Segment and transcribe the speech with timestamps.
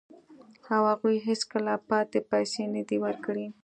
[0.73, 3.47] او هغوی هیڅکله پاتې پیسې نه دي ورکړي